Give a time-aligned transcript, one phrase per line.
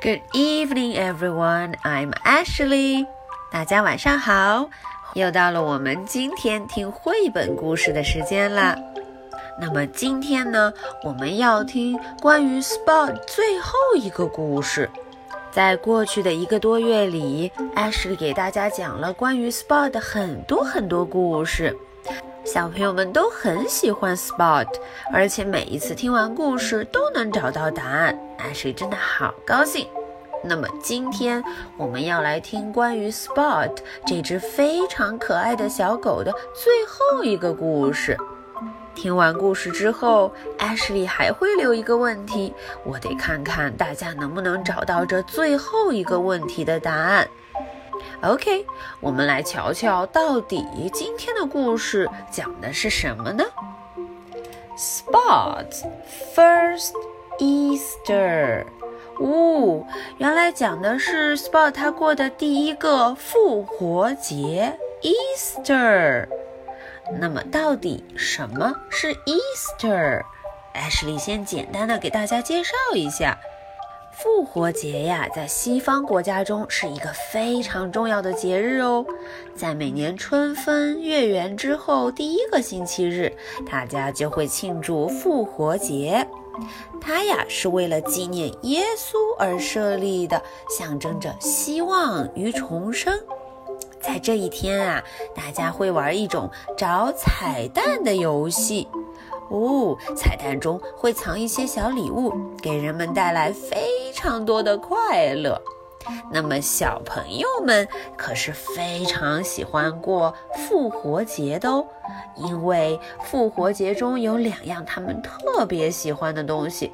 [0.00, 1.74] Good evening, everyone.
[1.82, 3.04] I'm Ashley.
[3.50, 4.70] 大家晚上好，
[5.14, 8.76] 又到了我们今天听绘本故事的时间啦。
[9.60, 10.72] 那么今天呢，
[11.02, 14.88] 我们要听关于 Spot 最后一个故事。
[15.50, 21.76] 在过去的一个多月里，Ashley 给大家讲了关于 Spot 的很多很多故事。
[22.50, 24.66] 小朋友们都很喜欢 Spot，
[25.12, 29.86] 而且每一次听完故事都能找到答案，Ashley 真的好高兴。
[30.42, 31.44] 那么今天
[31.76, 33.70] 我们要来听关于 Spot
[34.06, 38.16] 这只非常可爱的小狗的最后一个故事。
[38.94, 47.28] 听完故事之后，Ashley 还会留一个问题，我得看看大家能不能找到这最后一个问题的答案。
[48.22, 48.66] OK，
[49.00, 53.44] 我们来瞧瞧，到底今天的故事讲的是什么呢
[54.76, 55.84] ？Spot's
[56.34, 56.92] first
[57.38, 58.64] Easter。
[59.20, 59.84] 呜，
[60.18, 66.28] 原来讲的是 Spot 他过的第一个复活节 Easter。
[67.20, 73.38] 那么，到底什么是 Easter？Ashley 先简单的给大家介绍一下。
[74.20, 79.06] 复活节呀，在西方国家中是一个非常重要的节日哦。
[79.54, 83.32] 在每年春分月圆之后第一个星期日，
[83.70, 86.26] 大家就会庆祝复活节。
[87.00, 93.16] 它呀是为了纪念耶稣而设立的，象征着希望与重生。
[94.00, 95.00] 在这一天啊，
[95.32, 98.88] 大家会玩一种找彩蛋的游戏。
[99.50, 103.86] 哦，彩蛋中会藏一些小礼物，给人们带来非
[104.18, 105.62] 非常多的快乐。
[106.32, 107.86] 那么小朋友们
[108.16, 111.86] 可是非常喜欢过复活节的哦，
[112.36, 116.90] 因为复活节中有两样他们特别喜欢的东西。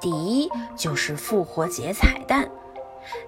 [0.00, 2.48] 第一就是复活节彩蛋，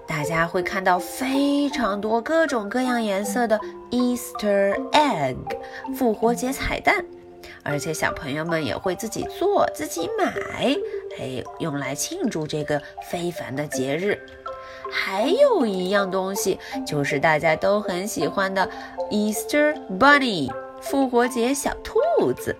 [0.07, 3.59] 大家会看到非常多各种各样颜色的
[3.91, 5.35] Easter egg
[5.93, 7.03] 复活节彩蛋。
[7.63, 10.33] 而且小朋友们也会自己做、自己买，
[11.19, 14.19] 哎，用来庆祝这个非凡的节日。
[14.91, 18.69] 还有一样东西，就是大家都很喜欢的
[19.09, 22.55] Easter Bunny 复活节小兔子。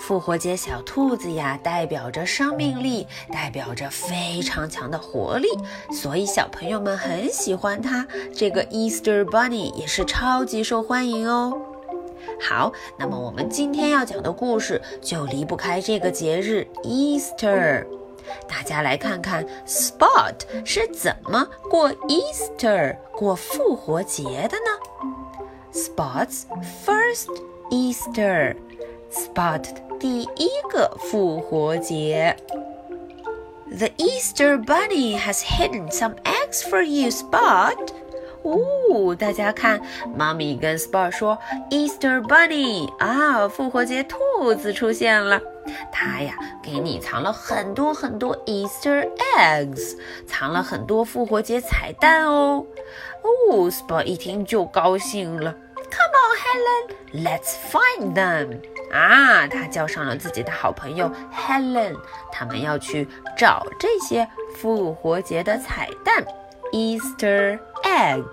[0.00, 5.48] 复活节小兔子呀，代表着生命力，代表着非常强的活力，
[5.92, 8.06] 所以小朋友们很喜欢它。
[8.34, 11.73] 这个 Easter Bunny 也是超级受欢迎哦。
[12.46, 17.86] 好，那么我们今天要讲的故事就离不开这个节日 Easter。
[18.46, 24.78] 大家来看看 Spot 是怎么过 Easter 过复活节的呢
[25.72, 26.42] ？Spot's
[26.84, 27.28] first
[27.70, 29.64] Easter，Spot
[29.98, 32.36] 第一个复活节。
[33.70, 37.93] The Easter Bunny has hidden some eggs for you, Spot.
[38.44, 39.80] 哦，大家看，
[40.14, 41.38] 妈咪跟 Spot 说
[41.70, 45.40] ，Easter Bunny 啊，复活节兔子出现了。
[45.90, 49.96] 它呀，给你藏了很多很多 Easter eggs，
[50.26, 52.66] 藏了很多复活节彩蛋哦。
[53.22, 55.54] 哦，Spot 一听就高兴了。
[55.76, 58.60] Come on, Helen, let's find them。
[58.92, 61.96] 啊，他叫上了自己的好朋友 Helen，
[62.30, 66.22] 他们要去找这些复活节的彩蛋。
[66.72, 68.23] Easter egg.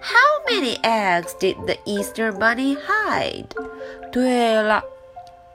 [0.00, 3.48] How many eggs did the Easter Bunny hide?
[4.12, 4.82] 对了，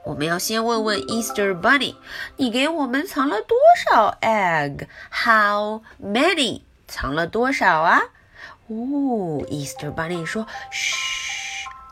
[0.04, 1.96] 我们要先问问 Easter Bunny，
[2.36, 6.62] 你给我们藏了多少 egg？How many？
[6.86, 8.02] 藏了多少啊？
[8.68, 10.94] 哦，Easter Bunny 说，嘘，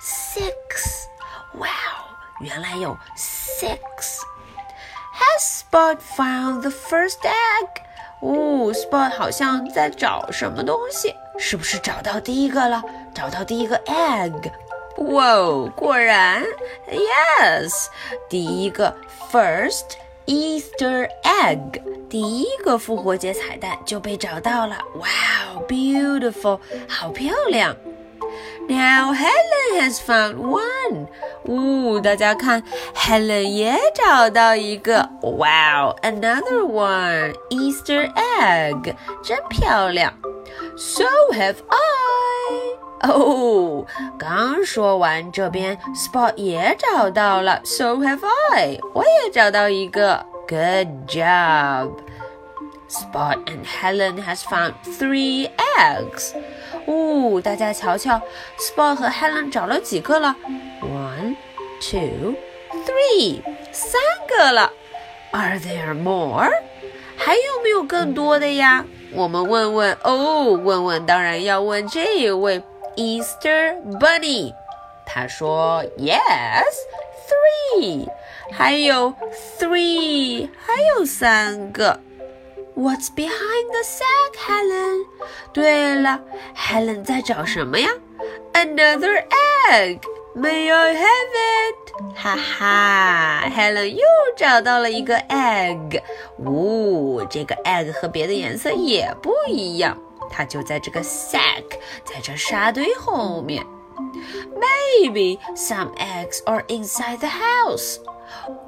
[0.02, 1.06] six。
[1.54, 7.82] 哇哦，原来有 six。Has Spot found the first egg？
[8.21, 12.81] 哦，Spot 好像在找什么东西，是不是找到第一个了？
[13.13, 14.51] 找到第一个 egg？
[14.97, 16.43] 哇哦，果然
[16.89, 17.87] ，yes，
[18.29, 18.95] 第一个
[19.31, 19.83] first
[20.25, 24.77] Easter egg，第一个复活节彩蛋就被找到了。
[24.95, 25.07] 哇
[25.53, 27.75] 哦，beautiful，好漂亮。
[28.68, 31.06] Now Helen has found one.
[31.44, 32.62] 呜，大家看，
[32.94, 35.08] Helen 也找到一个。
[35.22, 40.12] Wow, another one, Easter egg，真漂亮。
[40.76, 43.08] So have I.
[43.08, 43.86] 哦，
[44.18, 47.60] 刚说完，这边 Spot 也找到了。
[47.64, 48.20] So have
[48.52, 50.26] I，我也找到一个。
[50.48, 51.92] Good job.
[52.88, 55.48] Spot and Helen has found three
[55.78, 56.34] eggs.
[56.85, 58.21] 哦，大家瞧瞧
[58.59, 60.35] ，Spot 和 Helen 找了几个了
[60.81, 61.35] ？One,
[61.81, 62.35] two,
[62.85, 63.41] three，
[63.71, 64.71] 三个了。
[65.31, 66.49] Are there more?
[67.17, 68.85] 还有没有更多的呀？
[69.13, 72.61] 我们问问哦，问问当然要问这一位
[72.95, 74.53] Easter Bunny。
[75.05, 76.19] 他说 Yes,
[77.27, 78.07] three。
[78.51, 79.11] 还有
[79.59, 81.99] three，还有三个。
[82.75, 85.05] What's behind the sack, Helen？
[85.53, 86.19] 对了
[86.55, 87.89] ，Helen 在找什么呀
[88.53, 89.23] ？Another
[89.71, 90.01] egg.
[90.35, 91.31] May I have
[91.71, 92.13] it？
[92.13, 94.03] 哈哈，Helen 又
[94.35, 96.01] 找到了一个 egg。
[96.39, 99.97] 呜，这个 egg 和别的颜色也不一样，
[100.29, 101.63] 它就在这个 sack，
[102.03, 103.65] 在这沙堆后面。
[104.53, 107.99] Maybe some eggs are inside the house.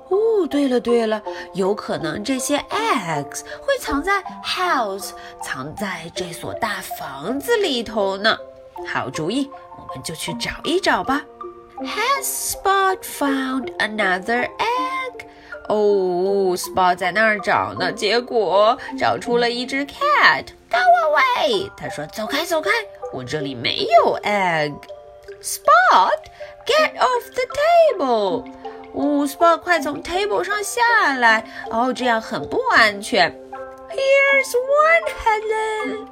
[0.10, 1.22] 哦，对了对了，
[1.54, 5.12] 有可能这些 eggs 会藏在 house，
[5.44, 8.38] 藏在这所大房子里头呢。
[8.88, 11.24] 好主意，我们就去找一找吧。
[11.80, 15.26] Has Spot found another egg？
[15.68, 20.46] 哦，Spot 在那儿找呢，结果找出了一只 cat。
[20.70, 21.72] Go away！！
[21.78, 22.72] 他说：“走开，走开，
[23.14, 24.74] 我这里没有 egg。”
[25.42, 26.10] Spot,
[26.66, 27.44] get off the
[28.00, 28.44] table！
[28.94, 31.44] 哦，Spot，快从 table 上下来！
[31.70, 33.32] 哦，这样很不安全。
[33.90, 34.54] Here's
[34.84, 36.08] one, Helen！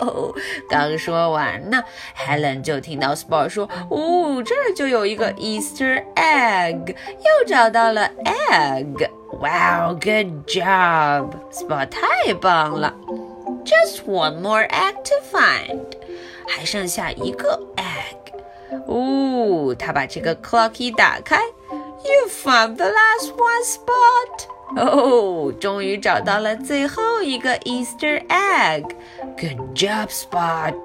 [0.00, 0.34] 哦，
[0.68, 1.82] 刚说完呢
[2.16, 9.08] ，Helen 就听到 Spot 说：“哦，这就有一个 Easter egg，又找到了 egg。
[9.30, 11.88] Wow, good job, Spot！
[11.88, 12.94] 太棒了。
[13.64, 15.84] Just one more egg to find，
[16.48, 18.16] 还剩下一个 egg。”
[18.88, 21.38] 哦，他把这个 clocky 打开。
[21.99, 24.47] You found the last one spot。
[24.77, 30.75] 哦，终于找到了最后一个 Easter egg。Good job, Spot。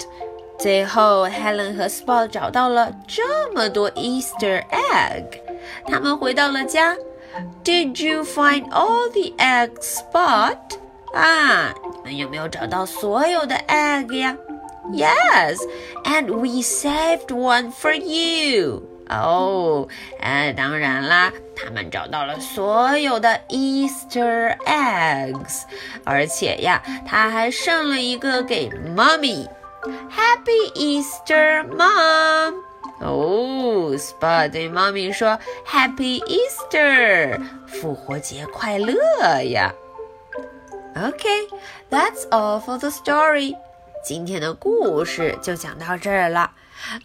[0.59, 5.41] 最后，Helen 和 Spot 找到了这么多 Easter egg。
[5.87, 6.97] 他们回到了家。
[7.65, 10.59] Did you find all the eggs, Spot？
[11.15, 14.37] 啊，你们有没有找到所有的 egg 呀？
[14.93, 15.59] Yes,
[16.05, 18.83] and we saved one for you.
[19.09, 19.89] 哦，
[20.21, 25.63] 哎，当然啦，他们找到了所有的 Easter eggs，
[26.05, 32.55] 而且呀，他还剩了一个给 Mommy。Happy Easter, Mom！
[33.01, 38.95] 哦，Spot 对 Mommy 说：“Happy Easter，复活节快乐
[39.43, 39.73] 呀！”
[40.95, 41.49] Okay,
[41.89, 43.57] that's all for the story.
[44.05, 46.51] 今天的故事就讲到这儿了。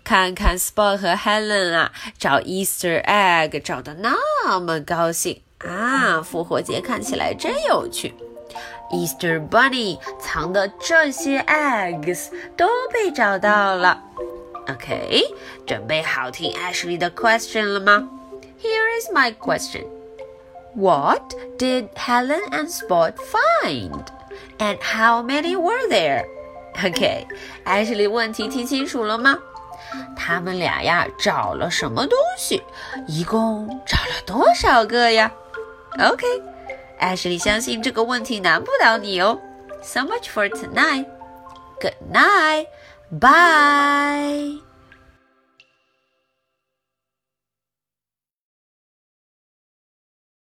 [0.03, 6.21] 看看 Spot 和 Helen 啊，找 Easter egg 找的那么高兴啊！
[6.21, 8.13] 复活节看起来真有趣。
[8.91, 14.01] Easter Bunny 藏的这些 eggs 都被找到了。
[14.69, 15.23] OK，
[15.65, 18.07] 准备好听 Ashley 的 question 了吗？
[18.61, 19.85] Here is my question.
[20.75, 24.05] What did Helen and Spot find?
[24.57, 26.25] And how many were there?
[26.77, 27.27] OK，
[27.63, 29.37] 艾什莉，问题听清楚了吗？
[30.16, 32.62] 他们俩呀找了什么东西？
[33.06, 35.30] 一共找了多少个呀
[35.98, 36.26] ？OK，
[36.98, 39.38] 艾什莉相信这个问题难不倒你哦。
[39.82, 41.06] So much for tonight.
[41.80, 42.66] Good night.
[43.10, 44.69] Bye.